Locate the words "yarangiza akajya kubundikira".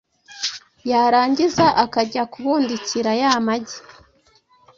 0.91-3.11